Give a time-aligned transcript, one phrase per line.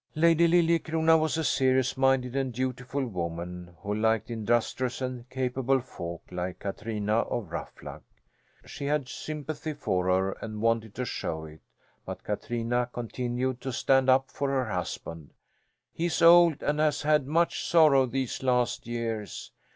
[0.15, 6.23] Lady Liljecrona was a serious minded and dutiful woman who liked industrious and capable folk
[6.31, 8.01] like Katrina of Ruffluck.
[8.65, 11.61] She had sympathy for her and wanted to show it.
[12.03, 15.35] But Katrina continued to stand up for her husband.
[15.93, 19.51] "He is old and has had much sorrow these last years.